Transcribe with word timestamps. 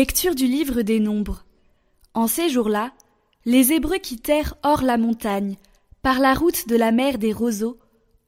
Lecture 0.00 0.36
du 0.36 0.46
livre 0.46 0.82
des 0.82 1.00
Nombres. 1.00 1.44
En 2.14 2.28
ces 2.28 2.48
jours-là, 2.48 2.92
les 3.44 3.72
Hébreux 3.72 3.98
quittèrent 3.98 4.54
hors 4.62 4.82
la 4.82 4.96
montagne, 4.96 5.56
par 6.02 6.20
la 6.20 6.34
route 6.34 6.68
de 6.68 6.76
la 6.76 6.92
mer 6.92 7.18
des 7.18 7.32
roseaux, 7.32 7.80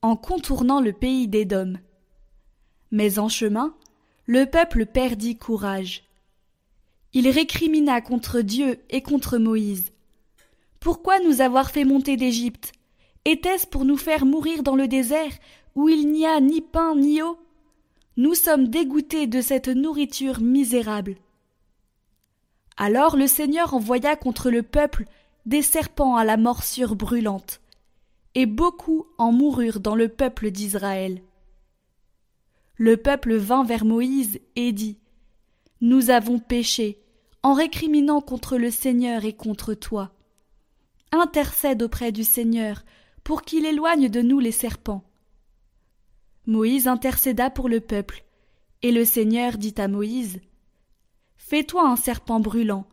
en 0.02 0.16
contournant 0.16 0.80
le 0.80 0.92
pays 0.92 1.28
d'Édom. 1.28 1.74
Mais 2.90 3.20
en 3.20 3.28
chemin, 3.28 3.76
le 4.26 4.46
peuple 4.46 4.84
perdit 4.84 5.36
courage. 5.36 6.02
Il 7.12 7.28
récrimina 7.28 8.00
contre 8.00 8.40
Dieu 8.40 8.80
et 8.90 9.00
contre 9.00 9.38
Moïse. 9.38 9.92
Pourquoi 10.80 11.20
nous 11.20 11.40
avoir 11.40 11.70
fait 11.70 11.84
monter 11.84 12.16
d'Égypte? 12.16 12.72
Était-ce 13.24 13.68
pour 13.68 13.84
nous 13.84 13.96
faire 13.96 14.26
mourir 14.26 14.64
dans 14.64 14.74
le 14.74 14.88
désert, 14.88 15.34
où 15.76 15.88
il 15.88 16.10
n'y 16.10 16.26
a 16.26 16.40
ni 16.40 16.62
pain 16.62 16.96
ni 16.96 17.22
eau? 17.22 17.38
Nous 18.16 18.34
sommes 18.34 18.66
dégoûtés 18.66 19.28
de 19.28 19.40
cette 19.40 19.68
nourriture 19.68 20.40
misérable. 20.40 21.14
Alors 22.82 23.14
le 23.14 23.26
Seigneur 23.26 23.74
envoya 23.74 24.16
contre 24.16 24.50
le 24.50 24.62
peuple 24.62 25.04
des 25.44 25.60
serpents 25.60 26.16
à 26.16 26.24
la 26.24 26.38
morsure 26.38 26.96
brûlante, 26.96 27.60
et 28.34 28.46
beaucoup 28.46 29.04
en 29.18 29.32
moururent 29.32 29.80
dans 29.80 29.94
le 29.94 30.08
peuple 30.08 30.50
d'Israël. 30.50 31.20
Le 32.76 32.96
peuple 32.96 33.34
vint 33.34 33.64
vers 33.64 33.84
Moïse 33.84 34.40
et 34.56 34.72
dit 34.72 34.96
Nous 35.82 36.08
avons 36.08 36.38
péché, 36.38 36.98
en 37.42 37.52
récriminant 37.52 38.22
contre 38.22 38.56
le 38.56 38.70
Seigneur 38.70 39.26
et 39.26 39.34
contre 39.34 39.74
toi. 39.74 40.12
Intercède 41.12 41.82
auprès 41.82 42.12
du 42.12 42.24
Seigneur, 42.24 42.82
pour 43.24 43.42
qu'il 43.42 43.66
éloigne 43.66 44.08
de 44.08 44.22
nous 44.22 44.40
les 44.40 44.52
serpents. 44.52 45.04
Moïse 46.46 46.88
intercéda 46.88 47.50
pour 47.50 47.68
le 47.68 47.80
peuple, 47.80 48.24
et 48.80 48.90
le 48.90 49.04
Seigneur 49.04 49.58
dit 49.58 49.74
à 49.76 49.86
Moïse 49.86 50.40
Fais-toi 51.50 51.84
un 51.84 51.96
serpent 51.96 52.38
brûlant, 52.38 52.86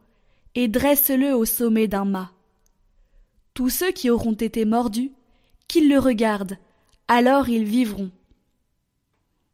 et 0.55 0.67
dresse-le 0.67 1.35
au 1.35 1.45
sommet 1.45 1.87
d'un 1.87 2.05
mât. 2.05 2.31
Tous 3.53 3.69
ceux 3.69 3.91
qui 3.91 4.09
auront 4.09 4.33
été 4.33 4.65
mordus, 4.65 5.11
qu'ils 5.67 5.87
le 5.87 5.99
regardent, 5.99 6.57
alors 7.07 7.49
ils 7.49 7.65
vivront. 7.65 8.09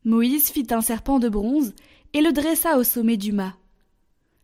Moïse 0.05 0.49
fit 0.49 0.67
un 0.71 0.79
serpent 0.79 1.19
de 1.19 1.27
bronze 1.27 1.73
et 2.13 2.21
le 2.21 2.31
dressa 2.31 2.77
au 2.77 2.85
sommet 2.85 3.17
du 3.17 3.33
mât. 3.33 3.57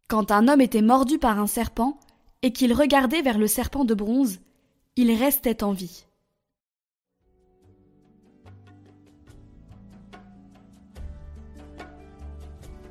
Quand 0.10 0.30
un 0.30 0.50
homme 0.50 0.60
était 0.60 0.82
mordu 0.82 1.20
par 1.20 1.40
un 1.40 1.48
serpent 1.48 1.98
et 2.42 2.52
qu'il 2.52 2.74
regardait 2.74 3.22
vers 3.22 3.38
le 3.38 3.48
serpent 3.48 3.86
de 3.86 3.94
bronze, 3.94 4.42
il 4.98 5.10
restait 5.14 5.64
en 5.64 5.72
vie. 5.72 6.06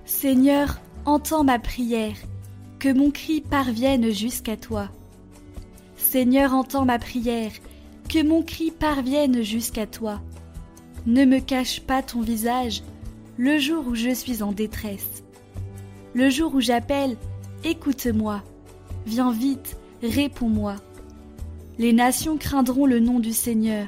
Seigneur, 0.07 0.81
entends 1.09 1.43
ma 1.43 1.59
prière, 1.59 2.17
que 2.79 2.93
mon 2.93 3.11
cri 3.11 3.41
parvienne 3.41 4.11
jusqu'à 4.13 4.59
toi. 4.59 4.91
Seigneur, 5.97 6.53
entends 6.53 6.85
ma 6.85 6.99
prière, 6.99 7.51
que 8.11 8.23
mon 8.23 8.43
cri 8.43 8.71
parvienne 8.71 9.43
jusqu'à 9.43 9.87
toi. 9.87 10.21
Ne 11.07 11.25
me 11.25 11.39
cache 11.39 11.81
pas 11.81 12.03
ton 12.03 12.21
visage 12.21 12.83
le 13.39 13.59
jour 13.59 13.87
où 13.87 13.95
je 13.95 14.13
suis 14.13 14.43
en 14.43 14.53
détresse. 14.53 15.25
Le 16.13 16.29
jour 16.29 16.55
où 16.55 16.61
j'appelle, 16.61 17.17
écoute-moi. 17.65 18.43
Viens 19.07 19.33
vite, 19.33 19.79
réponds-moi. 20.03 20.77
Les 21.79 21.95
nations 21.95 22.37
craindront 22.37 22.85
le 22.85 23.01
nom 23.01 23.19
du 23.19 23.33
Seigneur, 23.33 23.87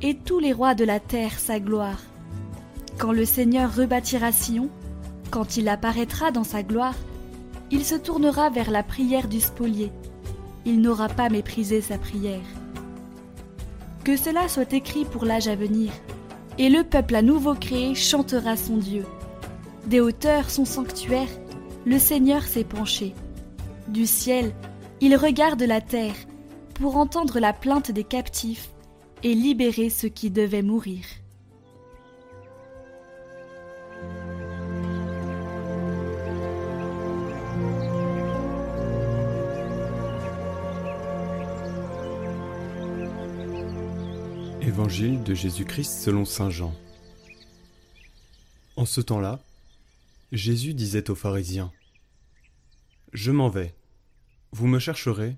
et 0.00 0.14
tous 0.14 0.38
les 0.38 0.52
rois 0.52 0.76
de 0.76 0.84
la 0.84 1.00
terre 1.00 1.40
sa 1.40 1.58
gloire. 1.58 2.02
Quand 2.98 3.10
le 3.10 3.24
Seigneur 3.24 3.74
rebâtira 3.74 4.30
Sion, 4.30 4.70
quand 5.32 5.56
il 5.56 5.68
apparaîtra 5.70 6.30
dans 6.30 6.44
sa 6.44 6.62
gloire, 6.62 6.94
il 7.70 7.84
se 7.86 7.94
tournera 7.94 8.50
vers 8.50 8.70
la 8.70 8.82
prière 8.82 9.28
du 9.28 9.40
spolié. 9.40 9.90
Il 10.66 10.82
n'aura 10.82 11.08
pas 11.08 11.30
méprisé 11.30 11.80
sa 11.80 11.96
prière. 11.96 12.44
Que 14.04 14.16
cela 14.16 14.46
soit 14.48 14.74
écrit 14.74 15.06
pour 15.06 15.24
l'âge 15.24 15.48
à 15.48 15.56
venir, 15.56 15.90
et 16.58 16.68
le 16.68 16.84
peuple 16.84 17.16
à 17.16 17.22
nouveau 17.22 17.54
créé 17.54 17.94
chantera 17.94 18.56
son 18.56 18.76
Dieu. 18.76 19.06
Des 19.86 20.00
hauteurs 20.00 20.50
son 20.50 20.66
sanctuaire, 20.66 21.30
le 21.86 21.98
Seigneur 21.98 22.42
s'est 22.42 22.62
penché. 22.62 23.14
Du 23.88 24.06
ciel, 24.06 24.52
il 25.00 25.16
regarde 25.16 25.62
la 25.62 25.80
terre 25.80 26.14
pour 26.74 26.96
entendre 26.96 27.40
la 27.40 27.54
plainte 27.54 27.90
des 27.90 28.04
captifs 28.04 28.68
et 29.22 29.34
libérer 29.34 29.88
ceux 29.88 30.08
qui 30.08 30.30
devaient 30.30 30.62
mourir. 30.62 31.04
Évangile 44.64 45.24
de 45.24 45.34
Jésus-Christ 45.34 46.02
selon 46.02 46.24
Saint 46.24 46.48
Jean. 46.48 46.72
En 48.76 48.84
ce 48.84 49.00
temps-là, 49.00 49.42
Jésus 50.30 50.72
disait 50.72 51.10
aux 51.10 51.16
pharisiens 51.16 51.72
Je 53.12 53.32
m'en 53.32 53.48
vais, 53.48 53.74
vous 54.52 54.68
me 54.68 54.78
chercherez, 54.78 55.36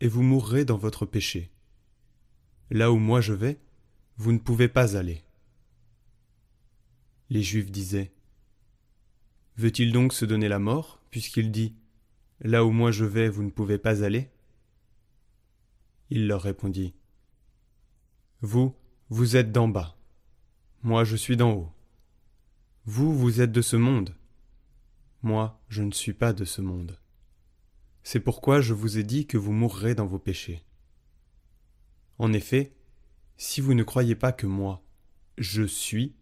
et 0.00 0.08
vous 0.08 0.22
mourrez 0.22 0.64
dans 0.64 0.78
votre 0.78 1.04
péché. 1.04 1.50
Là 2.70 2.90
où 2.90 2.96
moi 2.96 3.20
je 3.20 3.34
vais, 3.34 3.58
vous 4.16 4.32
ne 4.32 4.38
pouvez 4.38 4.68
pas 4.68 4.96
aller. 4.96 5.22
Les 7.28 7.42
Juifs 7.42 7.70
disaient 7.70 8.12
Veut-il 9.58 9.92
donc 9.92 10.14
se 10.14 10.24
donner 10.24 10.48
la 10.48 10.58
mort, 10.58 11.00
puisqu'il 11.10 11.50
dit 11.50 11.74
Là 12.40 12.64
où 12.64 12.70
moi 12.70 12.92
je 12.92 13.04
vais, 13.04 13.28
vous 13.28 13.42
ne 13.42 13.50
pouvez 13.50 13.76
pas 13.76 14.02
aller? 14.02 14.30
Il 16.08 16.28
leur 16.28 16.40
répondit 16.40 16.94
vous, 18.40 18.74
vous 19.08 19.36
êtes 19.36 19.52
d'en 19.52 19.68
bas. 19.68 19.96
Moi, 20.82 21.04
je 21.04 21.16
suis 21.16 21.36
d'en 21.36 21.52
haut. 21.52 21.72
Vous, 22.84 23.16
vous 23.16 23.40
êtes 23.40 23.52
de 23.52 23.62
ce 23.62 23.76
monde. 23.76 24.14
Moi, 25.22 25.60
je 25.68 25.82
ne 25.82 25.92
suis 25.92 26.12
pas 26.12 26.32
de 26.32 26.44
ce 26.44 26.60
monde. 26.60 26.98
C'est 28.02 28.20
pourquoi 28.20 28.60
je 28.60 28.74
vous 28.74 28.98
ai 28.98 29.02
dit 29.02 29.26
que 29.26 29.38
vous 29.38 29.52
mourrez 29.52 29.94
dans 29.94 30.06
vos 30.06 30.18
péchés. 30.18 30.62
En 32.18 32.32
effet, 32.32 32.76
si 33.36 33.60
vous 33.60 33.72
ne 33.72 33.82
croyez 33.82 34.14
pas 34.14 34.32
que 34.32 34.46
moi, 34.46 34.84
je 35.38 35.62
suis, 35.62 36.14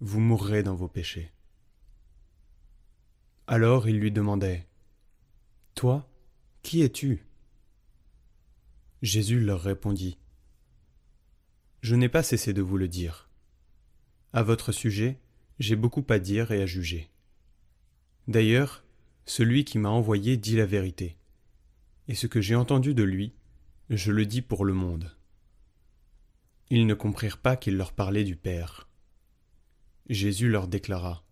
vous 0.00 0.20
mourrez 0.20 0.62
dans 0.62 0.74
vos 0.74 0.88
péchés. 0.88 1.32
Alors 3.46 3.88
il 3.88 3.98
lui 3.98 4.12
demandait 4.12 4.66
Toi, 5.74 6.10
qui 6.62 6.82
es-tu? 6.82 7.24
Jésus 9.00 9.40
leur 9.40 9.62
répondit 9.62 10.18
je 11.80 11.94
n'ai 11.94 12.08
pas 12.08 12.22
cessé 12.22 12.52
de 12.52 12.62
vous 12.62 12.76
le 12.76 12.88
dire. 12.88 13.28
À 14.32 14.42
votre 14.42 14.72
sujet, 14.72 15.20
j'ai 15.58 15.76
beaucoup 15.76 16.04
à 16.08 16.18
dire 16.18 16.50
et 16.50 16.62
à 16.62 16.66
juger. 16.66 17.08
D'ailleurs, 18.26 18.84
celui 19.24 19.64
qui 19.64 19.78
m'a 19.78 19.88
envoyé 19.88 20.36
dit 20.36 20.56
la 20.56 20.66
vérité. 20.66 21.16
Et 22.08 22.14
ce 22.14 22.26
que 22.26 22.40
j'ai 22.40 22.54
entendu 22.54 22.94
de 22.94 23.02
lui, 23.02 23.34
je 23.90 24.12
le 24.12 24.26
dis 24.26 24.42
pour 24.42 24.64
le 24.64 24.72
monde. 24.72 25.16
Ils 26.70 26.86
ne 26.86 26.94
comprirent 26.94 27.38
pas 27.38 27.56
qu'il 27.56 27.76
leur 27.76 27.92
parlait 27.92 28.24
du 28.24 28.36
Père. 28.36 28.88
Jésus 30.08 30.48
leur 30.48 30.68
déclara 30.68 31.24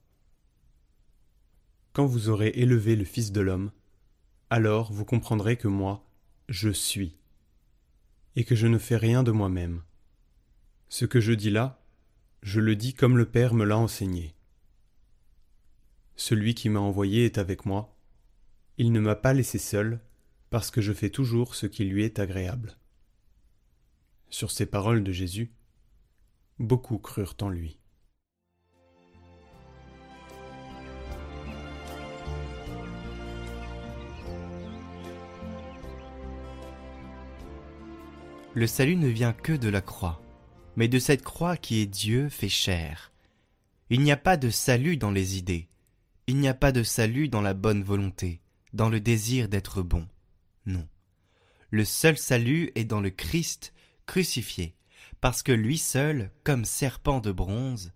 Quand 1.92 2.06
vous 2.06 2.28
aurez 2.28 2.52
élevé 2.54 2.96
le 2.96 3.04
Fils 3.04 3.32
de 3.32 3.40
l'homme, 3.40 3.72
alors 4.48 4.92
vous 4.92 5.04
comprendrez 5.04 5.56
que 5.56 5.68
moi, 5.68 6.06
je 6.48 6.70
suis, 6.70 7.16
et 8.36 8.44
que 8.44 8.54
je 8.54 8.66
ne 8.66 8.78
fais 8.78 8.96
rien 8.96 9.22
de 9.22 9.32
moi-même 9.32 9.82
ce 10.88 11.04
que 11.04 11.20
je 11.20 11.32
dis 11.32 11.50
là, 11.50 11.82
je 12.42 12.60
le 12.60 12.76
dis 12.76 12.94
comme 12.94 13.18
le 13.18 13.26
Père 13.26 13.54
me 13.54 13.64
l'a 13.64 13.76
enseigné. 13.76 14.34
Celui 16.14 16.54
qui 16.54 16.68
m'a 16.68 16.80
envoyé 16.80 17.24
est 17.24 17.38
avec 17.38 17.66
moi. 17.66 17.96
Il 18.78 18.92
ne 18.92 19.00
m'a 19.00 19.16
pas 19.16 19.32
laissé 19.32 19.58
seul, 19.58 20.00
parce 20.50 20.70
que 20.70 20.80
je 20.80 20.92
fais 20.92 21.10
toujours 21.10 21.54
ce 21.54 21.66
qui 21.66 21.84
lui 21.84 22.04
est 22.04 22.18
agréable. 22.18 22.78
Sur 24.30 24.50
ces 24.50 24.66
paroles 24.66 25.02
de 25.02 25.12
Jésus, 25.12 25.52
beaucoup 26.58 26.98
crurent 26.98 27.36
en 27.40 27.48
lui. 27.48 27.78
Le 38.54 38.66
salut 38.66 38.96
ne 38.96 39.08
vient 39.08 39.34
que 39.34 39.52
de 39.52 39.68
la 39.68 39.82
croix 39.82 40.22
mais 40.76 40.88
de 40.88 40.98
cette 40.98 41.22
croix 41.22 41.56
qui 41.56 41.80
est 41.80 41.86
Dieu 41.86 42.28
fait 42.28 42.48
chair. 42.48 43.12
Il 43.90 44.02
n'y 44.02 44.12
a 44.12 44.16
pas 44.16 44.36
de 44.36 44.50
salut 44.50 44.96
dans 44.96 45.10
les 45.10 45.38
idées, 45.38 45.68
il 46.26 46.36
n'y 46.36 46.48
a 46.48 46.54
pas 46.54 46.72
de 46.72 46.82
salut 46.82 47.28
dans 47.28 47.42
la 47.42 47.54
bonne 47.54 47.82
volonté, 47.82 48.40
dans 48.72 48.88
le 48.88 49.00
désir 49.00 49.48
d'être 49.48 49.82
bon. 49.82 50.06
Non. 50.66 50.86
Le 51.70 51.84
seul 51.84 52.18
salut 52.18 52.72
est 52.74 52.84
dans 52.84 53.00
le 53.00 53.10
Christ 53.10 53.72
crucifié, 54.06 54.74
parce 55.20 55.42
que 55.42 55.52
lui 55.52 55.78
seul, 55.78 56.30
comme 56.44 56.64
serpent 56.64 57.20
de 57.20 57.32
bronze, 57.32 57.92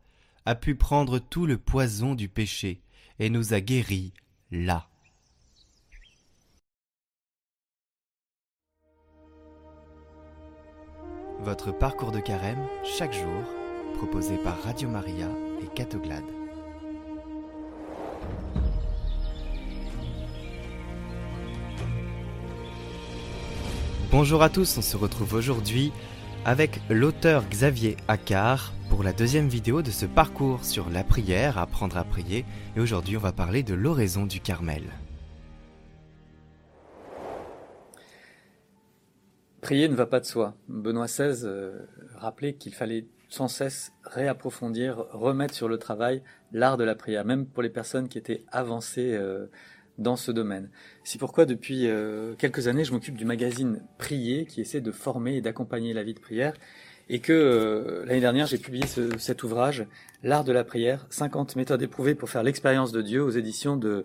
a 0.47 0.55
pu 0.55 0.75
prendre 0.75 1.19
tout 1.19 1.47
le 1.47 1.59
poison 1.59 2.15
du 2.15 2.29
péché 2.29 2.83
et 3.19 3.31
nous 3.31 3.53
a 3.53 3.61
guéris, 3.61 4.13
là. 4.51 4.90
Votre 11.43 11.73
parcours 11.73 12.13
de 12.13 12.21
carême 12.21 12.67
chaque 12.85 13.15
jour, 13.15 13.43
proposé 13.97 14.37
par 14.37 14.63
Radio 14.63 14.91
Maria 14.91 15.27
et 15.63 15.67
Catoglade. 15.75 16.23
Bonjour 24.11 24.43
à 24.43 24.51
tous, 24.51 24.77
on 24.77 24.83
se 24.83 24.99
retrouve 24.99 25.33
aujourd'hui 25.33 25.93
avec 26.45 26.79
l'auteur 26.91 27.45
Xavier 27.49 27.97
Accard 28.07 28.75
pour 28.91 29.03
la 29.03 29.15
deuxième 29.15 29.49
vidéo 29.49 29.81
de 29.81 29.91
ce 29.91 30.05
parcours 30.05 30.63
sur 30.67 30.91
la 30.91 31.05
prière, 31.05 31.57
apprendre 31.57 31.97
à 31.97 32.05
prier, 32.05 32.45
et 32.77 32.81
aujourd'hui 32.81 33.17
on 33.17 33.21
va 33.21 33.33
parler 33.33 33.63
de 33.63 33.73
l'oraison 33.73 34.27
du 34.27 34.41
Carmel. 34.41 34.83
Prier 39.71 39.89
ne 39.89 39.95
va 39.95 40.07
pas 40.07 40.19
de 40.19 40.25
soi. 40.25 40.57
Benoît 40.67 41.07
XVI 41.07 41.45
euh, 41.45 41.87
rappelait 42.17 42.55
qu'il 42.55 42.75
fallait 42.75 43.07
sans 43.29 43.47
cesse 43.47 43.93
réapprofondir, 44.03 45.07
remettre 45.13 45.55
sur 45.55 45.69
le 45.69 45.79
travail 45.79 46.25
l'art 46.51 46.77
de 46.77 46.83
la 46.83 46.97
prière, 46.97 47.25
même 47.25 47.47
pour 47.47 47.63
les 47.63 47.69
personnes 47.69 48.09
qui 48.09 48.19
étaient 48.19 48.43
avancées 48.51 49.13
euh, 49.15 49.47
dans 49.97 50.17
ce 50.17 50.33
domaine. 50.33 50.71
C'est 51.05 51.21
pourquoi 51.21 51.47
depuis 51.47 51.87
euh, 51.87 52.35
quelques 52.35 52.67
années, 52.67 52.83
je 52.83 52.91
m'occupe 52.91 53.15
du 53.15 53.25
magazine 53.25 53.81
Prier, 53.97 54.45
qui 54.45 54.61
essaie 54.61 54.81
de 54.81 54.91
former 54.91 55.37
et 55.37 55.41
d'accompagner 55.41 55.93
la 55.93 56.03
vie 56.03 56.15
de 56.15 56.21
prière, 56.21 56.55
et 57.09 57.21
que 57.21 58.03
l'année 58.07 58.21
dernière, 58.21 58.47
j'ai 58.47 58.59
publié 58.59 58.87
cet 59.19 59.45
ouvrage, 59.45 59.87
L'art 60.25 60.45
de 60.45 60.53
la 60.53 60.65
prière, 60.65 61.07
50 61.11 61.55
méthodes 61.57 61.81
éprouvées 61.81 62.15
pour 62.15 62.29
faire 62.29 62.43
l'expérience 62.43 62.93
de 62.93 63.03
Dieu 63.03 63.23
aux 63.23 63.31
éditions 63.31 63.77
de, 63.77 64.05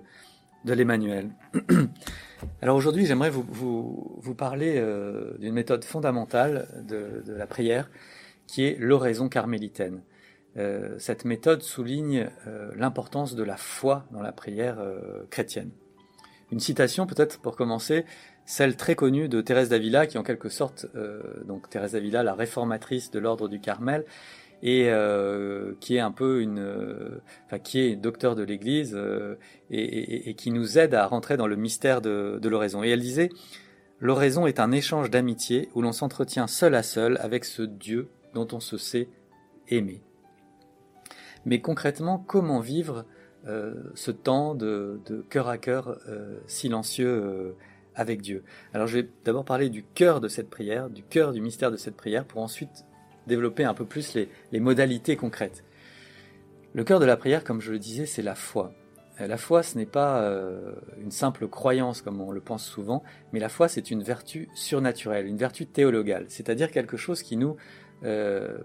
de 0.66 0.74
l'Emmanuel. 0.74 1.30
Alors 2.62 2.76
aujourd'hui, 2.76 3.06
j'aimerais 3.06 3.30
vous, 3.30 3.46
vous, 3.48 4.20
vous, 4.20 4.36
parler 4.36 4.76
euh, 4.78 5.38
d'une 5.38 5.54
méthode 5.54 5.86
fondamentale 5.86 6.68
de, 6.88 7.24
de, 7.26 7.34
la 7.34 7.48
prière, 7.48 7.90
qui 8.48 8.66
est 8.66 8.78
l'oraison 8.80 9.30
carmélitaine. 9.30 10.02
cette 11.00 11.26
méthode 11.26 11.64
souligne 11.64 12.30
l'importance 12.76 13.36
de 13.36 13.44
la 13.44 13.58
foi 13.58 14.06
dans 14.12 14.22
la 14.22 14.32
prière 14.32 14.78
chrétienne. 15.32 15.72
Une 16.52 16.60
citation 16.60 17.08
peut-être 17.08 17.40
pour 17.40 17.56
commencer, 17.56 18.06
celle 18.46 18.76
très 18.76 18.96
connue 18.96 19.28
de 19.28 19.42
Thérèse 19.42 19.70
d'Avila, 19.70 20.06
qui 20.06 20.18
en 20.18 20.24
quelque 20.24 20.50
sorte, 20.50 20.86
euh, 20.96 21.22
donc 21.46 21.70
Thérèse 21.70 21.94
d'Avila, 21.94 22.24
la 22.24 22.36
réformatrice 22.36 23.10
de 23.10 23.20
l'ordre 23.20 23.48
du 23.48 23.60
Carmel, 23.60 24.06
et 24.64 24.90
euh, 24.90 25.74
qui 25.80 25.96
est 25.96 26.00
un 26.00 26.12
peu 26.12 26.42
une, 26.42 26.60
euh, 26.60 27.22
enfin 27.46 27.60
qui 27.60 27.80
est 27.80 27.96
docteur 27.96 28.36
de 28.36 28.44
l'Église 28.44 28.98
et, 29.70 30.34
qui 30.36 30.52
nous 30.52 30.78
aide 30.78 30.94
à 30.94 31.08
rentrer 31.08 31.38
dans 31.38 31.48
le 31.48 31.56
mystère 31.56 32.02
de, 32.02 32.40
de 32.42 32.50
l'oraison. 32.50 32.84
Et 32.84 32.90
elle 32.90 33.02
disait, 33.02 33.30
l'oraison 34.00 34.48
est 34.48 34.60
un 34.60 34.72
échange 34.72 35.10
d'amitié 35.10 35.70
où 35.76 35.82
l'on 35.82 35.92
s'entretient 35.92 36.48
seul 36.48 36.76
à 36.76 36.84
seul 36.84 37.18
avec 37.22 37.46
ce 37.46 37.62
Dieu 37.62 38.08
dont 38.34 38.48
on 38.52 38.60
se 38.60 38.78
sait 38.78 39.08
aimer. 39.70 40.02
Mais 41.46 41.62
concrètement, 41.62 42.18
comment 42.18 42.60
vivre 42.60 43.06
euh, 43.48 43.76
ce 43.94 44.12
temps 44.12 44.56
de, 44.56 45.00
cœur 45.30 45.48
à 45.48 45.58
cœur 45.58 46.00
euh, 46.08 46.40
silencieux 46.48 47.08
euh, 47.08 47.56
avec 47.94 48.22
Dieu? 48.22 48.44
Alors 48.74 48.88
je 48.88 49.00
vais 49.00 49.10
d'abord 49.24 49.46
parler 49.46 49.70
du 49.70 49.84
cœur 49.84 50.22
de 50.22 50.28
cette 50.28 50.50
prière, 50.50 50.90
du 50.90 51.04
cœur 51.04 51.32
du 51.32 51.42
mystère 51.42 51.72
de 51.72 51.78
cette 51.78 51.96
prière, 51.96 52.26
pour 52.26 52.42
ensuite 52.42 52.86
développer 53.28 53.64
un 53.64 53.74
peu 53.74 53.86
plus 53.86 54.16
les, 54.16 54.60
modalités 54.60 55.16
concrètes. 55.16 55.64
Le 56.74 56.84
cœur 56.84 57.00
de 57.00 57.06
la 57.06 57.18
prière, 57.18 57.44
comme 57.44 57.62
je 57.62 57.72
le 57.72 57.80
disais, 57.80 58.06
c'est 58.06 58.22
la 58.22 58.36
foi. 58.36 58.74
La 59.18 59.38
foi, 59.38 59.64
ce 59.64 59.78
n'est 59.78 59.86
pas 59.86 60.30
une 61.02 61.12
simple 61.12 61.48
croyance 61.48 62.02
comme 62.02 62.20
on 62.20 62.32
le 62.32 62.42
pense 62.42 62.66
souvent, 62.66 63.02
mais 63.32 63.40
la 63.40 63.48
foi, 63.48 63.70
c'est 63.70 63.90
une 63.90 64.04
vertu 64.04 64.50
surnaturelle, 64.56 65.26
une 65.26 65.38
vertu 65.38 65.66
théologale, 65.68 66.26
c'est-à-dire 66.28 66.70
quelque 66.70 66.98
chose 66.98 67.24
qui 67.24 67.38
nous 67.38 67.56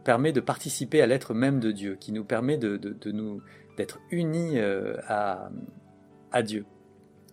permet 0.02 0.32
de 0.32 0.40
participer 0.40 1.02
à 1.02 1.06
l'être 1.06 1.34
même 1.34 1.60
de 1.60 1.70
Dieu, 1.70 1.96
qui 2.00 2.10
nous 2.10 2.24
permet 2.24 2.58
de, 2.58 2.96
nous 3.12 3.40
d'être 3.76 4.00
unis 4.10 4.58
euh, 4.58 4.96
à 5.06 6.42
Dieu. 6.42 6.66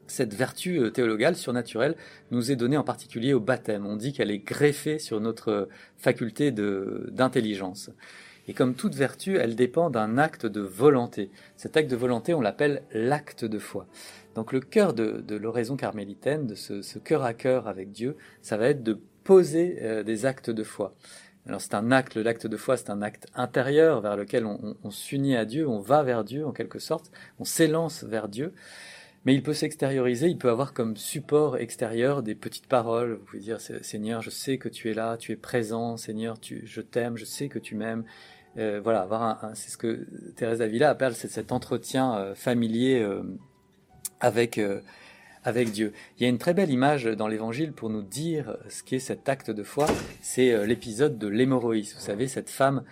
Cette 0.08 0.34
vertu 0.34 0.80
euh, 0.80 0.90
théologale, 0.90 1.36
surnaturelle, 1.36 1.96
nous 2.32 2.52
est 2.52 2.56
donnée 2.56 2.78
en 2.78 2.84
particulier 2.84 3.34
au 3.34 3.40
baptême. 3.40 3.86
On 3.86 3.96
dit 3.96 4.14
qu'elle 4.14 4.32
est 4.32 4.40
greffée 4.40 5.00
sur 5.00 5.20
notre 5.20 5.70
faculté 5.98 6.52
d'intelligence. 6.52 7.92
Et 8.48 8.54
comme 8.54 8.76
toute 8.76 8.96
vertu, 8.96 9.38
elle 9.38 9.56
dépend 9.56 9.90
d'un 9.90 10.18
acte 10.18 10.46
de 10.46 10.62
volonté. 10.62 11.30
Cet 11.58 11.76
acte 11.76 11.92
de 11.92 11.98
volonté, 11.98 12.34
on 12.34 12.42
l'appelle 12.42 12.84
l'acte 12.94 13.44
de 13.44 13.60
foi. 13.60 13.88
Donc 14.36 14.54
le 14.54 14.62
cœur 14.62 14.94
de, 14.94 15.20
de 15.20 15.36
l'oraison 15.36 15.76
carmélitaine, 15.76 16.48
de 16.48 16.56
ce, 16.56 17.00
cœur 17.00 17.24
à 17.24 17.34
cœur 17.34 17.68
avec 17.68 17.92
Dieu, 17.92 18.16
ça 18.42 18.56
va 18.56 18.70
être 18.70 18.84
de 18.84 19.00
poser 19.24 19.80
euh, 19.82 20.04
des 20.04 20.26
actes 20.26 20.50
de 20.50 20.64
foi. 20.64 20.96
Alors 21.48 21.62
c'est 21.62 21.76
un 21.76 21.92
acte, 21.92 22.16
l'acte 22.16 22.46
de 22.46 22.58
foi, 22.58 22.76
c'est 22.76 22.90
un 22.90 23.02
acte 23.02 23.28
intérieur 23.34 24.02
vers 24.02 24.18
lequel 24.18 24.46
on, 24.46 24.92
s'unit 24.92 25.38
à 25.38 25.46
Dieu, 25.46 25.68
on 25.68 25.80
va 25.80 26.04
vers 26.04 26.26
Dieu 26.26 26.46
en 26.46 26.52
quelque 26.52 26.80
sorte, 26.80 27.10
on 27.40 27.46
s'élance 27.46 28.04
vers 28.04 28.28
Dieu. 28.28 28.54
Mais 29.26 29.34
il 29.34 29.44
peut 29.44 29.54
s'extérioriser, 29.54 30.28
il 30.28 30.38
peut 30.38 30.50
avoir 30.50 30.74
comme 30.74 30.96
support 30.96 31.58
extérieur 31.58 32.24
des 32.24 32.36
petites 32.36 32.68
paroles. 32.68 33.14
Vous 33.14 33.26
pouvez 33.26 33.42
dire 33.42 33.60
Seigneur, 33.60 34.22
je 34.22 34.30
sais 34.30 34.58
que 34.58 34.70
tu 34.70 34.90
es 34.90 34.94
là, 34.94 35.18
tu 35.18 35.34
es 35.34 35.36
présent, 35.36 35.98
Seigneur, 35.98 36.38
je 36.42 36.82
t'aime, 36.82 37.18
je 37.18 37.26
sais 37.26 37.50
que 37.50 37.60
tu 37.60 37.76
m'aimes. 37.76 38.06
Euh, 38.58 38.80
voilà, 38.82 39.02
avoir 39.02 39.24
un, 39.24 39.54
c'est 39.54 39.70
ce 39.70 39.78
que 39.78 40.08
Thérèse 40.36 40.62
Avila 40.62 40.90
appelle 40.90 41.14
cet 41.14 41.52
entretien 41.52 42.16
euh, 42.16 42.36
familier 42.36 43.00
euh, 43.00 43.22
avec 44.20 44.60
avec 45.44 45.72
Dieu. 45.72 45.94
Il 46.18 46.24
y 46.24 46.26
a 46.26 46.30
une 46.30 46.40
très 46.40 46.54
belle 46.54 46.72
image 46.72 47.06
dans 47.06 47.28
l'Évangile 47.28 47.72
pour 47.72 47.90
nous 47.90 48.02
dire 48.02 48.58
ce 48.70 48.84
qu'est 48.84 49.00
cet 49.00 49.30
acte 49.30 49.52
de 49.52 49.64
foi. 49.64 49.88
C'est 50.22 50.66
l'épisode 50.66 51.18
de 51.18 51.28
l'hémorroïs. 51.28 51.94
Vous 51.94 52.02
savez, 52.02 52.28
cette 52.28 52.50
femme 52.50 52.84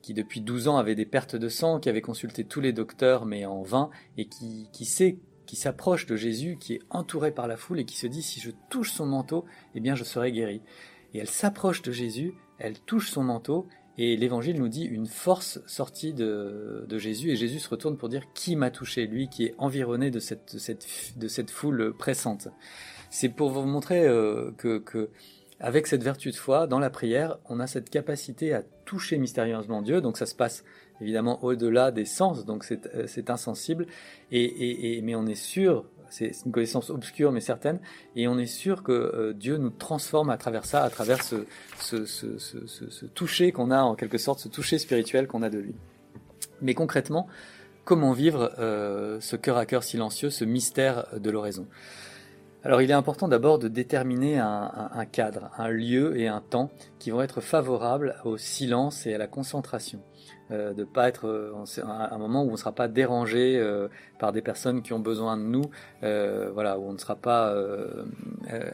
qui 0.00 0.14
depuis 0.14 0.40
12 0.40 0.68
ans 0.68 0.78
avait 0.78 0.94
des 0.94 1.04
pertes 1.04 1.36
de 1.36 1.48
sang, 1.48 1.80
qui 1.80 1.88
avait 1.88 2.00
consulté 2.00 2.44
tous 2.44 2.60
les 2.60 2.72
docteurs 2.72 3.26
mais 3.26 3.44
en 3.44 3.62
vain, 3.62 3.90
et 4.16 4.26
qui, 4.26 4.68
qui 4.72 4.84
sait, 4.84 5.18
qui 5.48 5.56
s'approche 5.56 6.04
de 6.06 6.14
Jésus, 6.14 6.58
qui 6.60 6.74
est 6.74 6.82
entouré 6.90 7.32
par 7.32 7.48
la 7.48 7.56
foule 7.56 7.80
et 7.80 7.84
qui 7.84 7.96
se 7.96 8.06
dit 8.06 8.22
si 8.22 8.38
je 8.38 8.50
touche 8.68 8.92
son 8.92 9.06
manteau, 9.06 9.46
eh 9.74 9.80
bien 9.80 9.94
je 9.94 10.04
serai 10.04 10.30
guéri. 10.30 10.60
Et 11.14 11.18
elle 11.18 11.28
s'approche 11.28 11.80
de 11.80 11.90
Jésus, 11.90 12.34
elle 12.58 12.78
touche 12.78 13.10
son 13.10 13.24
manteau 13.24 13.66
et 13.96 14.16
l'évangile 14.16 14.58
nous 14.58 14.68
dit 14.68 14.84
une 14.84 15.06
force 15.06 15.58
sortie 15.66 16.12
de, 16.12 16.86
Jésus, 16.98 17.30
et 17.30 17.36
Jésus 17.36 17.58
se 17.58 17.68
retourne 17.68 17.96
pour 17.96 18.10
dire 18.10 18.32
qui 18.34 18.56
m'a 18.56 18.70
touché, 18.70 19.06
lui 19.06 19.28
qui 19.28 19.46
est 19.46 19.54
environné 19.58 20.10
de 20.10 20.20
cette, 20.20 20.54
de 21.16 21.28
cette 21.28 21.50
foule 21.50 21.94
pressante. 21.98 22.48
C'est 23.10 23.30
pour 23.30 23.50
vous 23.50 23.62
montrer 23.62 24.06
euh, 24.06 24.52
que, 24.58 24.78
que, 24.78 25.08
avec 25.60 25.86
cette 25.86 26.02
vertu 26.02 26.30
de 26.30 26.36
foi, 26.36 26.66
dans 26.66 26.78
la 26.78 26.90
prière, 26.90 27.38
on 27.48 27.60
a 27.60 27.66
cette 27.66 27.90
capacité 27.90 28.54
à 28.54 28.62
toucher 28.84 29.18
mystérieusement 29.18 29.82
Dieu, 29.82 30.00
donc 30.00 30.16
ça 30.16 30.26
se 30.26 30.34
passe 30.34 30.64
évidemment 31.00 31.42
au-delà 31.44 31.90
des 31.90 32.04
sens, 32.04 32.44
donc 32.44 32.64
c'est 32.64 32.86
euh, 32.94 33.06
insensible, 33.28 33.86
et, 34.30 34.96
et, 34.96 35.02
mais 35.02 35.14
on 35.14 35.26
est 35.26 35.34
sûr 35.34 35.84
c'est 36.10 36.32
une 36.46 36.52
connaissance 36.52 36.90
obscure 36.90 37.32
mais 37.32 37.40
certaine, 37.40 37.80
et 38.16 38.28
on 38.28 38.38
est 38.38 38.46
sûr 38.46 38.82
que 38.82 38.92
euh, 38.92 39.32
Dieu 39.34 39.58
nous 39.58 39.70
transforme 39.70 40.30
à 40.30 40.38
travers 40.38 40.64
ça, 40.64 40.82
à 40.82 40.90
travers 40.90 41.22
ce, 41.22 41.44
ce, 41.78 42.06
ce, 42.06 42.38
ce 42.38 43.06
toucher 43.06 43.52
qu'on 43.52 43.70
a 43.70 43.82
en 43.82 43.94
quelque 43.94 44.18
sorte, 44.18 44.40
ce 44.40 44.48
toucher 44.48 44.78
spirituel 44.78 45.26
qu'on 45.26 45.42
a 45.42 45.50
de 45.50 45.58
lui. 45.58 45.74
Mais 46.62 46.74
concrètement, 46.74 47.26
comment 47.84 48.12
vivre 48.12 48.52
euh, 48.58 49.20
ce 49.20 49.36
cœur 49.36 49.56
à 49.56 49.66
cœur 49.66 49.82
silencieux, 49.82 50.30
ce 50.30 50.44
mystère 50.44 51.06
de 51.18 51.30
l'oraison? 51.30 51.66
Alors 52.64 52.82
il 52.82 52.90
est 52.90 52.94
important 52.94 53.28
d'abord 53.28 53.58
de 53.60 53.68
déterminer 53.68 54.38
un, 54.38 55.06
cadre, 55.10 55.50
un 55.58 55.68
lieu 55.68 56.18
et 56.18 56.26
un 56.26 56.40
temps 56.40 56.70
qui 56.98 57.10
vont 57.10 57.22
être 57.22 57.40
favorables 57.40 58.16
au 58.24 58.36
silence 58.36 59.06
et 59.06 59.14
à 59.14 59.18
la 59.18 59.28
concentration. 59.28 60.00
Euh, 60.50 60.72
de 60.72 60.82
pas 60.82 61.08
être 61.08 61.28
euh, 61.28 61.52
un 61.84 62.18
moment 62.18 62.42
où 62.42 62.48
on 62.48 62.52
ne 62.52 62.56
sera 62.56 62.72
pas 62.72 62.88
dérangé 62.88 63.58
euh, 63.58 63.88
par 64.18 64.32
des 64.32 64.40
personnes 64.40 64.82
qui 64.82 64.94
ont 64.94 64.98
besoin 64.98 65.36
de 65.36 65.42
nous, 65.42 65.64
voilà, 66.00 66.78
où 66.78 66.88
on 66.88 66.92
ne 66.92 66.98
sera 66.98 67.16
pas 67.16 67.54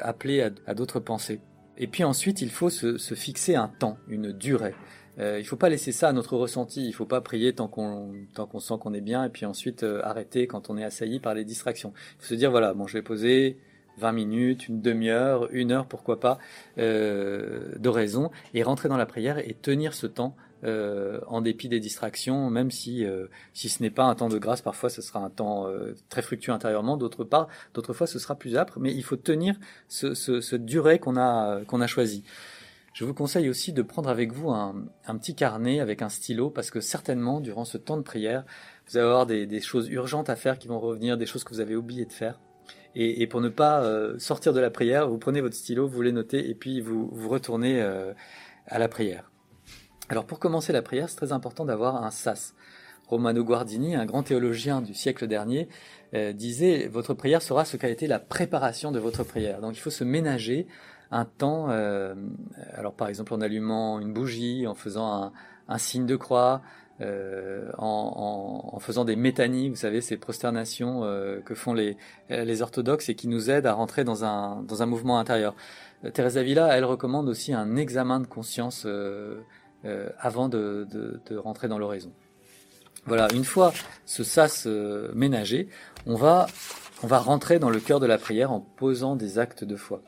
appelé 0.00 0.50
à, 0.66 0.74
d'autres 0.74 1.00
pensées. 1.00 1.40
Et 1.76 1.86
puis 1.86 2.04
ensuite, 2.04 2.40
il 2.40 2.50
faut 2.50 2.70
se, 2.70 2.96
fixer 3.14 3.54
un 3.54 3.68
temps, 3.68 3.98
une 4.08 4.32
durée. 4.32 4.74
il 5.18 5.38
ne 5.38 5.42
faut 5.42 5.56
pas 5.56 5.68
laisser 5.68 5.92
ça 5.92 6.08
à 6.08 6.12
notre 6.12 6.36
ressenti. 6.36 6.84
Il 6.84 6.88
ne 6.88 6.94
faut 6.94 7.06
pas 7.06 7.20
prier 7.20 7.54
tant 7.54 7.68
qu'on 7.68 8.60
sent 8.60 8.74
qu'on 8.80 8.94
est 8.94 9.02
bien 9.02 9.24
et 9.24 9.28
puis 9.28 9.44
ensuite 9.44 9.84
arrêter 10.02 10.46
quand 10.46 10.70
on 10.70 10.78
est 10.78 10.84
assailli 10.84 11.20
par 11.20 11.34
les 11.34 11.44
distractions. 11.44 11.92
Il 12.18 12.22
faut 12.22 12.28
se 12.28 12.34
dire 12.34 12.50
voilà, 12.50 12.72
bon, 12.72 12.86
je 12.86 12.94
vais 12.94 13.02
poser 13.02 13.58
20 13.98 14.12
minutes, 14.12 14.68
une 14.68 14.80
demi-heure, 14.80 15.48
une 15.52 15.72
heure, 15.72 15.86
pourquoi 15.86 16.20
pas, 16.20 16.38
d'oraison 16.76 18.30
et 18.54 18.62
rentrer 18.62 18.88
dans 18.88 18.96
la 18.96 19.06
prière 19.06 19.38
et 19.38 19.54
tenir 19.54 19.94
ce 19.94 20.06
temps 20.06 20.36
euh, 20.64 21.20
en 21.26 21.42
dépit 21.42 21.68
des 21.68 21.80
distractions, 21.80 22.48
même 22.48 22.70
si 22.70 23.04
euh, 23.04 23.26
si 23.52 23.68
ce 23.68 23.82
n'est 23.82 23.90
pas 23.90 24.04
un 24.04 24.14
temps 24.14 24.30
de 24.30 24.38
grâce, 24.38 24.62
parfois 24.62 24.88
ce 24.88 25.02
sera 25.02 25.20
un 25.20 25.28
temps 25.28 25.66
euh, 25.66 25.94
très 26.08 26.22
fructueux 26.22 26.52
intérieurement. 26.52 26.96
D'autre 26.96 27.22
part, 27.22 27.48
d'autres 27.74 27.92
fois 27.92 28.06
ce 28.06 28.18
sera 28.18 28.34
plus 28.34 28.56
âpre, 28.56 28.78
mais 28.80 28.94
il 28.94 29.02
faut 29.02 29.16
tenir 29.16 29.56
ce, 29.88 30.14
ce, 30.14 30.56
durée 30.56 30.98
qu'on 30.98 31.18
a 31.18 31.60
qu'on 31.66 31.82
a 31.82 31.86
choisi. 31.86 32.24
Je 32.94 33.04
vous 33.04 33.12
conseille 33.12 33.50
aussi 33.50 33.74
de 33.74 33.82
prendre 33.82 34.08
avec 34.08 34.32
vous 34.32 34.50
un, 34.50 34.86
petit 35.18 35.34
carnet 35.34 35.80
avec 35.80 36.00
un 36.00 36.08
stylo 36.08 36.48
parce 36.48 36.70
que 36.70 36.80
certainement, 36.80 37.40
durant 37.40 37.66
ce 37.66 37.76
temps 37.76 37.98
de 37.98 38.02
prière, 38.02 38.44
vous 38.86 38.96
allez 38.96 39.04
avoir 39.04 39.26
des, 39.26 39.60
choses 39.60 39.88
urgentes 39.90 40.30
à 40.30 40.36
faire 40.36 40.58
qui 40.58 40.68
vont 40.68 40.78
revenir, 40.80 41.18
des 41.18 41.26
choses 41.26 41.44
que 41.44 41.50
vous 41.50 41.60
avez 41.60 41.76
oublié 41.76 42.06
de 42.06 42.12
faire. 42.12 42.38
Et, 42.96 43.26
pour 43.26 43.40
ne 43.40 43.48
pas 43.48 43.82
euh, 43.82 44.18
sortir 44.18 44.52
de 44.52 44.60
la 44.60 44.70
prière, 44.70 45.08
vous 45.08 45.18
prenez 45.18 45.40
votre 45.40 45.56
stylo, 45.56 45.88
vous 45.88 46.02
les 46.02 46.12
notez 46.12 46.48
et 46.48 46.54
puis 46.54 46.80
vous, 46.80 47.08
vous 47.12 47.28
retournez 47.28 47.82
euh, 47.82 48.12
à 48.66 48.78
la 48.78 48.88
prière. 48.88 49.30
Alors 50.08 50.26
pour 50.26 50.38
commencer 50.38 50.72
la 50.72 50.82
prière, 50.82 51.08
c'est 51.08 51.16
très 51.16 51.32
important 51.32 51.64
d'avoir 51.64 52.04
un 52.04 52.10
sas. 52.10 52.54
Romano 53.06 53.44
Guardini, 53.44 53.94
un 53.94 54.06
grand 54.06 54.22
théologien 54.22 54.80
du 54.80 54.94
siècle 54.94 55.26
dernier, 55.26 55.68
euh, 56.14 56.32
disait 56.32 56.88
votre 56.88 57.14
prière 57.14 57.42
sera 57.42 57.64
ce 57.64 57.76
qu'a 57.76 57.88
été 57.88 58.06
la 58.06 58.18
préparation 58.18 58.92
de 58.92 58.98
votre 58.98 59.24
prière. 59.24 59.60
Donc 59.60 59.76
il 59.76 59.80
faut 59.80 59.90
se 59.90 60.04
ménager 60.04 60.66
un 61.10 61.24
temps, 61.24 61.70
euh, 61.70 62.14
alors 62.72 62.94
par 62.94 63.08
exemple 63.08 63.34
en 63.34 63.40
allumant 63.40 64.00
une 64.00 64.12
bougie, 64.12 64.66
en 64.66 64.74
faisant 64.74 65.32
un, 65.68 65.78
signe 65.78 66.06
de 66.06 66.16
croix, 66.16 66.62
euh, 67.00 67.70
en, 67.78 68.78
faisant 68.80 69.04
des 69.04 69.16
métanies, 69.16 69.68
vous 69.68 69.76
savez, 69.76 70.00
ces 70.00 70.16
prosternations 70.16 71.02
que 71.44 71.54
font 71.54 71.72
les, 71.72 71.96
les 72.28 72.62
orthodoxes 72.62 73.08
et 73.08 73.14
qui 73.14 73.28
nous 73.28 73.50
aident 73.50 73.66
à 73.66 73.72
rentrer 73.72 74.04
dans 74.04 74.24
un, 74.24 74.62
dans 74.62 74.82
un 74.82 74.86
mouvement 74.86 75.18
intérieur. 75.18 75.54
Thérèse 76.12 76.36
Avila, 76.36 76.76
elle 76.76 76.84
recommande 76.84 77.28
aussi 77.28 77.54
un 77.54 77.76
examen 77.76 78.20
de 78.20 78.26
conscience 78.26 78.86
avant 80.18 80.48
de, 80.48 80.86
de, 80.90 81.20
de, 81.26 81.36
rentrer 81.36 81.68
dans 81.68 81.78
l'oraison. 81.78 82.12
Voilà, 83.06 83.28
une 83.34 83.44
fois 83.44 83.72
ce 84.04 84.22
sas 84.22 84.66
ménagé, 85.14 85.68
on 86.06 86.16
va, 86.16 86.46
on 87.02 87.06
va 87.06 87.18
rentrer 87.18 87.58
dans 87.58 87.70
le 87.70 87.80
cœur 87.80 88.00
de 88.00 88.06
la 88.06 88.18
prière 88.18 88.52
en 88.52 88.60
posant 88.60 89.16
des 89.16 89.38
actes 89.38 89.64
de 89.64 89.76
foi. 89.76 90.02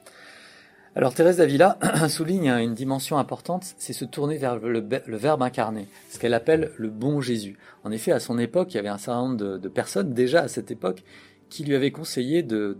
Alors 0.96 1.12
Thérèse 1.12 1.36
d'Avila 1.36 1.78
souligne 2.08 2.48
une 2.48 2.72
dimension 2.72 3.18
importante, 3.18 3.74
c'est 3.76 3.92
se 3.92 4.06
tourner 4.06 4.38
vers 4.38 4.56
le, 4.56 4.80
Verbe 5.18 5.42
incarné, 5.42 5.88
ce 6.08 6.18
qu'elle 6.18 6.32
appelle 6.32 6.72
le 6.78 6.88
bon 6.88 7.20
Jésus. 7.20 7.58
En 7.84 7.90
effet, 7.90 8.12
à 8.12 8.18
son 8.18 8.38
époque, 8.38 8.72
il 8.72 8.78
y 8.78 8.80
avait 8.80 8.88
un 8.88 8.96
certain 8.96 9.20
nombre 9.20 9.58
de, 9.58 9.68
personnes, 9.68 10.14
déjà 10.14 10.40
à 10.40 10.48
cette 10.48 10.70
époque, 10.70 11.04
qui 11.50 11.64
lui 11.64 11.74
avaient 11.74 11.90
conseillé 11.90 12.42
de, 12.42 12.78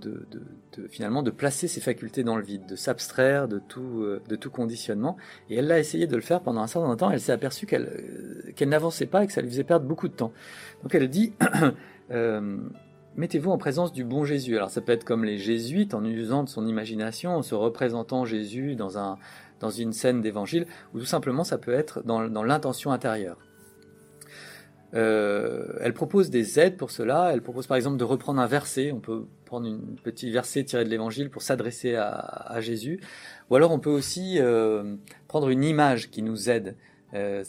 finalement 0.89 1.23
de 1.23 1.31
placer 1.31 1.69
ses 1.69 1.83
facultés 1.83 2.25
dans 2.25 2.37
le 2.37 2.43
vide, 2.43 2.65
de 2.67 2.75
s'abstraire 2.75 3.49
de 3.49 3.59
tout, 3.59 4.01
euh, 4.01 4.23
de 4.31 4.35
tout 4.35 4.51
conditionnement. 4.51 5.19
Et 5.51 5.57
elle 5.57 5.71
a 5.71 5.79
essayé 5.79 6.07
de 6.07 6.17
le 6.17 6.23
faire 6.23 6.41
pendant 6.41 6.63
un 6.63 6.67
certain 6.67 6.97
temps. 6.97 7.11
Elle 7.11 7.21
s'est 7.21 7.33
aperçue 7.33 7.67
qu'elle 7.67 7.85
euh, 7.85 8.53
qu'elle 8.57 8.71
n'avançait 8.71 9.07
pas 9.07 9.25
et 9.25 9.27
que 9.27 9.33
ça 9.35 9.43
lui 9.43 9.51
faisait 9.51 9.63
perdre 9.63 9.87
beaucoup 9.87 10.09
de 10.09 10.15
temps. 10.15 10.33
Donc 10.83 10.95
elle 10.95 11.09
dit 11.09 11.35
euh, 12.11 12.57
mettez-vous 13.17 13.51
en 13.51 13.59
présence 13.59 13.93
du 13.93 14.05
bon 14.05 14.25
Jésus. 14.25 14.57
Alors 14.57 14.71
ça 14.71 14.81
peut 14.81 14.93
être 14.93 15.05
comme 15.05 15.25
les 15.25 15.39
jésuites 15.39 15.95
en 15.95 16.05
usant 16.05 16.45
de 16.45 16.49
son 16.49 16.67
imagination, 16.67 17.37
en 17.37 17.43
se 17.43 17.55
représentant 17.55 18.25
Jésus 18.25 18.77
dans, 18.77 18.99
un, 18.99 19.19
dans 19.61 19.71
une 19.71 19.93
scène 19.93 20.21
d'évangile, 20.21 20.67
ou 20.95 21.01
tout 21.01 21.07
simplement 21.07 21.45
ça 21.45 21.59
peut 21.59 21.75
être 21.75 22.03
dans, 22.05 22.29
dans 22.29 22.43
l'intention 22.43 22.93
intérieure. 22.93 23.39
Euh, 24.95 25.77
elle 25.81 25.93
propose 25.93 26.31
des 26.31 26.59
aides 26.59 26.77
pour 26.77 26.91
cela. 26.91 27.31
Elle 27.33 27.43
propose 27.43 27.67
par 27.67 27.77
exemple 27.77 27.97
de 27.97 28.05
reprendre 28.05 28.41
un 28.41 28.47
verset. 28.47 28.93
On 28.93 29.01
peut 29.01 29.27
prendre 29.45 29.69
un 29.69 29.79
petit 30.03 30.31
verset 30.31 30.65
tiré 30.65 30.85
de 30.85 30.91
l'Évangile 30.91 31.31
pour 31.31 31.43
s'adresser 31.43 31.97
à, 31.97 32.57
Jésus. 32.61 33.01
Ou 33.51 33.57
alors 33.57 33.73
on 33.73 33.79
peut 33.79 33.91
aussi 33.91 34.39
euh, 34.39 34.97
prendre 35.29 35.49
une 35.49 35.65
image 35.65 36.11
qui 36.11 36.23
nous 36.23 36.49
aide. 36.49 36.77
Euh, 37.15 37.45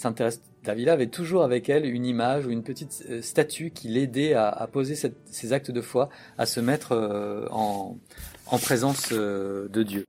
d'Avila 0.68 0.94
avait 0.94 1.08
toujours 1.08 1.44
avec 1.44 1.70
elle 1.70 1.86
une 1.86 2.06
image 2.06 2.46
ou 2.46 2.52
une 2.52 2.64
petite 2.64 3.06
euh, 3.10 3.22
statue 3.22 3.72
qui 3.72 3.88
l'aidait 3.88 4.34
à, 4.34 4.68
poser 4.72 4.96
ses 4.96 5.54
actes 5.54 5.72
de 5.72 5.82
foi, 5.82 6.10
à 6.38 6.46
se 6.46 6.60
mettre 6.60 6.92
euh, 6.92 7.48
en, 7.52 7.98
présence 8.62 9.12
de 9.12 9.84
Dieu. 9.84 10.06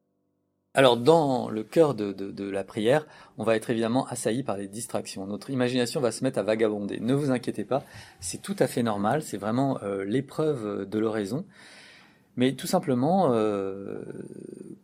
Alors 0.75 0.97
dans 0.97 1.49
le 1.49 1.63
cœur 1.65 1.95
de, 1.95 2.51
la 2.51 2.65
prière, 2.65 3.07
on 3.37 3.45
va 3.45 3.57
être 3.57 3.71
évidemment 3.71 4.07
assailli 4.07 4.43
par 4.43 4.57
les 4.57 4.69
distractions. 4.69 5.27
Notre 5.27 5.51
imagination 5.51 6.01
va 6.01 6.13
se 6.13 6.23
mettre 6.23 6.39
à 6.39 6.43
vagabonder. 6.43 6.99
Ne 7.01 7.15
vous 7.15 7.31
inquiétez 7.31 7.65
pas, 7.65 7.85
c'est 8.21 8.43
tout 8.43 8.57
à 8.59 8.67
fait 8.67 8.83
normal, 8.83 9.23
c'est 9.23 9.39
vraiment 9.39 9.81
l'épreuve 10.05 10.89
de 10.89 10.99
l'oraison. 10.99 11.45
Mais 12.39 12.53
tout 12.53 12.69
simplement, 12.69 13.33
euh, 13.33 14.01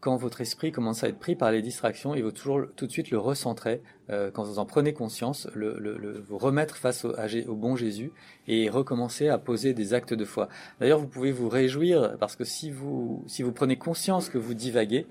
quand 0.01 0.17
votre 0.17 0.41
esprit 0.41 0.73
commence 0.73 1.05
à 1.05 1.09
être 1.09 1.21
pris 1.21 1.37
par 1.37 1.53
les 1.53 1.63
distractions, 1.63 2.17
il 2.17 2.25
faut 2.25 2.33
toujours 2.33 2.63
tout 2.75 2.87
de 2.89 2.91
suite 2.91 3.13
le 3.13 3.19
recentrer. 3.19 3.81
Euh, 4.11 4.33
quand 4.33 4.43
vous 4.43 4.59
en 4.59 4.67
prenez 4.67 4.93
conscience, 4.93 5.49
le, 5.55 5.79
le, 5.79 6.21
vous 6.29 6.37
remettre 6.37 6.77
face 6.77 7.05
au, 7.05 7.15
au, 7.47 7.55
bon 7.55 7.77
Jésus 7.77 8.11
et 8.49 8.69
recommencer 8.69 9.29
à 9.29 9.39
poser 9.39 9.73
des 9.73 9.95
actes 9.95 10.15
de 10.15 10.25
foi. 10.25 10.49
D'ailleurs, 10.81 10.99
vous 10.99 11.07
pouvez 11.07 11.31
vous 11.31 11.49
réjouir 11.49 12.17
parce 12.19 12.35
que 12.35 12.43
si 12.43 12.73
vous 12.73 13.23
si 13.29 13.45
vous 13.45 13.53
prenez 13.53 13.77
conscience 13.77 14.29
que 14.29 14.37
vous 14.37 14.55
divaguez, 14.55 15.07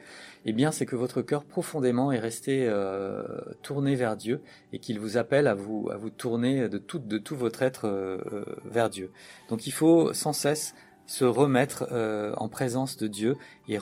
eh 0.46 0.52
bien, 0.52 0.72
c'est 0.72 0.86
que 0.86 0.98
votre 0.98 1.22
cœur 1.22 1.46
profondément 1.46 2.12
est 2.12 2.20
resté 2.20 2.68
euh, 2.68 3.24
tourné 3.62 3.96
vers 3.96 4.18
Dieu 4.18 4.42
et 4.74 4.80
qu'il 4.80 5.00
vous 5.00 5.16
appelle 5.16 5.48
à 5.48 5.54
vous 5.54 5.90
à 5.92 5.96
vous 5.96 6.10
tourner 6.10 6.68
de 6.68 6.78
tout 6.78 7.00
de 7.00 7.18
tout 7.18 7.38
votre 7.38 7.62
être 7.62 7.86
euh, 7.86 8.18
euh, 8.34 8.46
vers 8.66 8.90
Dieu. 8.90 9.12
Donc, 9.50 9.66
il 9.66 9.72
faut 9.72 10.12
sans 10.12 10.34
cesse 10.34 10.76
se 11.06 11.26
remettre 11.26 11.88
euh, 11.92 12.34
en 12.38 12.48
présence 12.48 12.98
de 12.98 13.08
Dieu 13.08 13.36
et, 13.68 13.78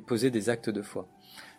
poser 0.00 0.30
des 0.30 0.50
actes 0.50 0.70
de 0.70 0.82
foi. 0.82 1.06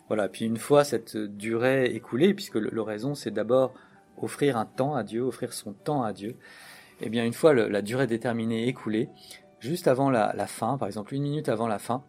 Voilà, 0.08 0.28
puis 0.28 0.44
une 0.44 0.58
fois 0.58 0.84
cette 0.84 1.16
durée 1.16 1.86
écoulée, 1.86 2.34
puisque 2.34 2.56
l'oraison 2.56 3.14
c'est 3.14 3.30
d'abord 3.30 3.74
offrir 4.18 4.56
un 4.56 4.66
temps 4.66 4.94
à 4.94 5.02
Dieu, 5.02 5.22
offrir 5.22 5.52
son 5.52 5.72
temps 5.72 6.02
à 6.02 6.12
Dieu, 6.12 6.36
et 7.00 7.06
eh 7.06 7.08
bien 7.10 7.24
une 7.24 7.34
fois 7.34 7.52
la 7.52 7.82
durée 7.82 8.06
déterminée 8.06 8.68
écoulée, 8.68 9.10
juste 9.60 9.88
avant 9.88 10.10
la, 10.10 10.46
fin, 10.46 10.78
par 10.78 10.88
exemple 10.88 11.14
une 11.14 11.22
minute 11.22 11.48
avant 11.48 11.66
la 11.66 11.78
fin, 11.78 12.02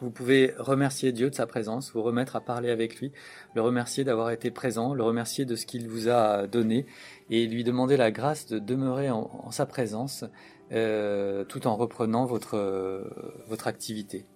vous 0.00 0.10
pouvez 0.10 0.52
remercier 0.58 1.12
Dieu 1.12 1.30
de 1.30 1.34
sa 1.34 1.46
présence, 1.46 1.92
vous 1.92 2.02
remettre 2.02 2.34
à 2.34 2.40
parler 2.40 2.70
avec 2.70 2.96
lui, 2.96 3.12
le 3.54 3.60
remercier 3.60 4.02
d'avoir 4.02 4.30
été 4.30 4.50
présent, 4.50 4.94
le 4.94 5.04
remercier 5.04 5.44
de 5.44 5.54
ce 5.54 5.64
qu'il 5.64 5.88
vous 5.88 6.08
a 6.08 6.48
donné, 6.48 6.86
et 7.30 7.46
lui 7.46 7.62
demander 7.62 7.96
la 7.96 8.10
grâce 8.10 8.46
de 8.46 8.58
demeurer 8.58 9.10
en 9.10 9.50
sa 9.52 9.66
présence 9.66 10.24
euh, 10.72 11.44
tout 11.44 11.66
en 11.66 11.76
reprenant 11.76 12.24
votre, 12.24 12.56
euh, 12.56 13.04
votre 13.48 13.66
activité. 13.66 14.26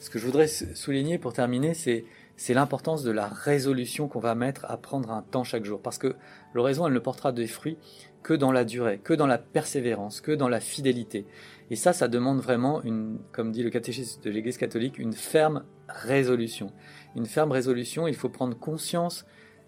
Ce 0.00 0.10
que 0.10 0.18
je 0.18 0.26
voudrais 0.26 0.48
souligner 0.48 1.18
pour 1.18 1.32
terminer, 1.32 1.74
c'est 1.74 2.04
c'est 2.36 2.54
l'importance 2.54 3.02
de 3.02 3.10
la 3.10 3.28
résolution 3.28 4.08
qu'on 4.08 4.20
va 4.20 4.34
mettre 4.34 4.66
à 4.68 4.76
prendre 4.76 5.10
un 5.10 5.22
temps 5.22 5.44
chaque 5.44 5.64
jour. 5.64 5.80
Parce 5.80 5.98
que 5.98 6.14
l'oraison, 6.52 6.86
elle 6.86 6.92
ne 6.92 6.98
portera 6.98 7.32
des 7.32 7.46
fruits 7.46 7.78
que 8.22 8.34
dans 8.34 8.52
la 8.52 8.64
durée, 8.64 8.98
que 8.98 9.14
dans 9.14 9.26
la 9.26 9.38
persévérance, 9.38 10.20
que 10.20 10.32
dans 10.32 10.48
la 10.48 10.60
fidélité. 10.60 11.26
Et 11.70 11.76
ça, 11.76 11.92
ça 11.92 12.08
demande 12.08 12.40
vraiment, 12.40 12.82
une, 12.82 13.18
comme 13.32 13.52
dit 13.52 13.62
le 13.62 13.70
catéchisme 13.70 14.20
de 14.22 14.30
l'Église 14.30 14.58
catholique, 14.58 14.98
une 14.98 15.14
ferme 15.14 15.64
résolution. 15.88 16.72
Une 17.14 17.26
ferme 17.26 17.52
résolution, 17.52 18.06
il 18.06 18.14
faut 18.14 18.28
prendre 18.28 18.58
conscience 18.58 19.24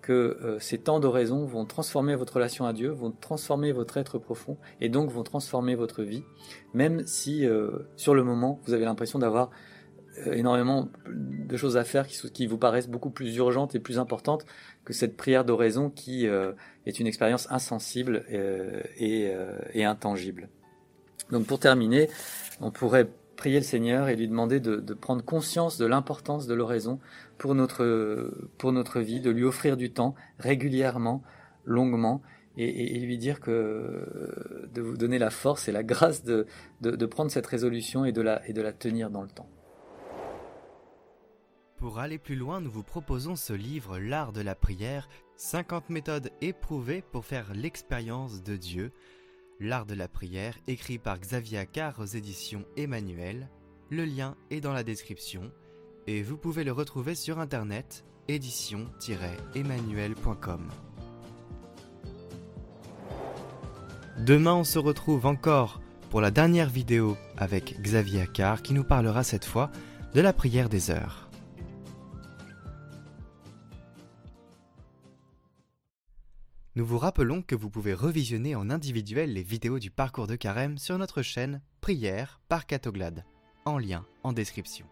que 0.09 0.39
euh, 0.43 0.59
ces 0.59 0.79
temps 0.79 1.01
d'oraison 1.01 1.45
vont 1.45 1.67
transformer 1.67 2.15
votre 2.15 2.33
relation 2.33 2.65
à 2.65 2.73
Dieu, 2.73 2.89
vont 2.89 3.11
transformer 3.11 3.73
votre 3.73 3.99
être 3.99 4.17
profond 4.17 4.57
et 4.81 4.89
donc 4.89 5.11
vont 5.11 5.23
transformer 5.23 5.75
votre 5.75 6.03
vie, 6.03 6.23
même 6.73 7.07
si 7.07 7.45
euh, 7.45 7.81
sur 7.97 8.15
le 8.15 8.25
moment 8.25 8.59
vous 8.65 8.73
avez 8.73 8.87
l'impression 8.87 9.19
d'avoir 9.19 9.51
euh, 10.27 10.33
énormément 10.33 10.89
de 11.07 11.57
choses 11.59 11.77
à 11.77 11.85
faire 11.85 12.07
qui, 12.07 12.47
vous 12.47 12.57
paraissent 12.57 12.89
beaucoup 12.89 13.11
plus 13.11 13.37
urgentes 13.37 13.75
et 13.75 13.81
plus 13.81 13.99
importantes 13.99 14.47
que 14.87 14.95
cette 14.95 15.15
prière 15.15 15.45
d'oraison 15.45 15.91
qui 15.91 16.25
est 16.25 17.01
une 17.01 17.07
expérience 17.07 17.47
insensible 17.51 18.25
et, 18.97 19.31
intangible. 19.85 20.49
Donc 21.31 21.45
pour 21.45 21.59
terminer, 21.59 22.09
on 22.63 22.71
pourrait 22.71 23.11
prier 23.37 23.59
le 23.59 23.65
Seigneur 23.65 24.09
et 24.09 24.17
lui 24.17 24.27
demander 24.27 24.59
de, 24.59 24.77
de 24.77 24.95
prendre 24.95 25.23
conscience 25.23 25.77
de 25.77 25.85
l'importance 25.85 26.47
de 26.47 26.55
l'oraison 26.55 26.99
pour 27.39 27.55
notre, 27.55 28.31
pour 28.59 28.73
notre 28.73 29.01
vie, 29.01 29.21
de 29.21 29.31
lui 29.31 29.45
offrir 29.45 29.77
du 29.77 29.93
temps 29.93 30.15
régulièrement, 30.39 31.23
longuement, 31.65 32.23
et, 32.61 32.99
lui 32.99 33.19
dire 33.19 33.39
que 33.39 34.69
de 34.75 34.83
vous 34.83 34.97
donner 34.97 35.19
la 35.19 35.31
force 35.31 35.69
et 35.69 35.73
la 35.73 35.85
grâce 35.85 36.25
de, 36.25 36.47
de, 36.81 37.07
prendre 37.07 37.31
cette 37.31 37.47
résolution 37.47 38.05
et 38.05 38.11
de, 38.11 38.21
la, 38.21 38.47
et 38.49 38.53
de 38.53 38.61
la 38.61 38.73
tenir 38.73 39.11
dans 39.11 39.23
le 39.23 39.29
temps. 39.29 39.49
Pour 41.77 42.01
aller 42.01 42.19
plus 42.19 42.35
loin, 42.35 42.61
nous 42.61 42.71
vous 42.71 42.83
proposons 42.83 43.37
ce 43.37 43.53
livre 43.53 44.01
L'art 44.01 44.33
de 44.33 44.41
la 44.41 44.57
prière, 44.57 45.09
50 45.37 45.91
méthodes 45.91 46.31
éprouvées 46.41 47.03
pour 47.13 47.25
faire 47.25 47.55
l'expérience 47.55 48.43
de 48.43 48.57
Dieu. 48.57 48.91
L'art 49.61 49.87
de 49.87 49.95
la 49.95 50.09
prière, 50.09 50.59
écrit 50.67 50.99
par 50.99 51.21
Xavier 51.21 51.59
Accard 51.59 52.01
aux 52.01 52.07
éditions 52.07 52.65
Emmanuel. 52.77 53.49
Le 53.91 54.05
lien 54.05 54.37
est 54.51 54.61
dans 54.61 54.73
la 54.73 54.83
description 54.83 55.53
et 56.09 56.23
vous 56.23 56.39
pouvez 56.39 56.65
le 56.65 56.73
retrouver 56.73 57.15
sur 57.15 57.39
internet 57.39 58.03
édition-emmanuel.com. 58.29 60.71
Demain, 64.25 64.55
on 64.55 64.65
se 64.65 64.79
retrouve 64.79 65.27
encore 65.27 65.83
pour 66.09 66.23
la 66.23 66.31
dernière 66.31 66.71
vidéo 66.71 67.19
avec 67.37 67.79
Xavier 67.83 68.23
Accard 68.23 68.63
qui 68.63 68.73
nous 68.73 68.85
parlera 68.85 69.23
cette 69.23 69.45
fois 69.45 69.71
de 70.15 70.23
la 70.23 70.33
prière 70.33 70.71
des 70.71 70.91
heures. 70.91 71.29
Nous 76.75 76.87
vous 76.87 76.97
rappelons 76.97 77.43
que 77.43 77.55
vous 77.55 77.69
pouvez 77.69 77.93
revisionner 77.93 78.57
en 78.57 78.71
individuel 78.71 79.35
les 79.35 79.43
vidéos 79.43 79.79
du 79.79 79.91
parcours 79.91 80.27
de 80.27 80.37
carême 80.37 80.79
sur 80.79 80.97
notre 80.97 81.21
chaîne 81.21 81.61
Prière 81.83 82.41
par 82.49 82.65
Catoglade, 82.67 83.27
en 83.67 83.77
lien 83.77 84.07
en 84.23 84.33
description. 84.33 84.87